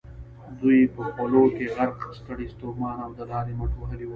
دوی 0.59 0.79
په 0.95 1.01
خولو 1.13 1.43
کې 1.55 1.65
غرق، 1.75 1.99
ستړي 2.19 2.45
ستومانه 2.53 3.01
او 3.07 3.11
د 3.19 3.21
لارې 3.31 3.53
مټ 3.59 3.71
وهلي 3.77 4.05
ول. 4.07 4.09